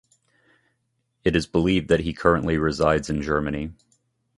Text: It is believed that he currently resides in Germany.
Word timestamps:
It 1.23 1.35
is 1.35 1.45
believed 1.45 1.87
that 1.89 1.99
he 1.99 2.11
currently 2.11 2.57
resides 2.57 3.07
in 3.07 3.21
Germany. 3.21 3.73